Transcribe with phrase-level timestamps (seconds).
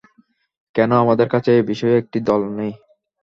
[0.75, 2.71] কেন আমাদের কাছে এই বিষয়ে একটি দল নেই?